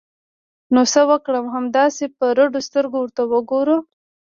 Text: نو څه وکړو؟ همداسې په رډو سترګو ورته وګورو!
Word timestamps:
نو 0.73 0.81
څه 0.93 1.01
وکړو؟ 1.09 1.41
همداسې 1.55 2.03
په 2.17 2.25
رډو 2.37 2.59
سترګو 2.67 2.97
ورته 3.01 3.23
وګورو! 3.33 3.77